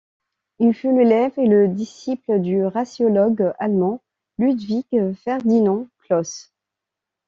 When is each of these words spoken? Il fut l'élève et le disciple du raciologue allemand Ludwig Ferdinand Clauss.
Il 0.57 0.73
fut 0.73 0.91
l'élève 0.97 1.33
et 1.37 1.45
le 1.45 1.67
disciple 1.67 2.39
du 2.41 2.65
raciologue 2.65 3.53
allemand 3.59 4.01
Ludwig 4.39 5.13
Ferdinand 5.13 5.89
Clauss. 6.05 6.51